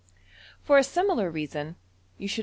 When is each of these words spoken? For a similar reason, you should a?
For 0.63 0.79
a 0.79 0.83
similar 0.83 1.29
reason, 1.29 1.75
you 2.17 2.27
should 2.27 2.39
a? 2.39 2.39